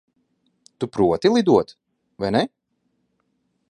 Tu 0.83 0.87
proti 0.95 1.31
lidot, 1.35 1.77
vai 2.25 2.35
ne? 2.39 2.45